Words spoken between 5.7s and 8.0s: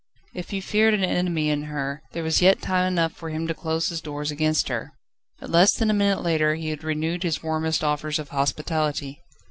than a minute later, he had renewed his warmest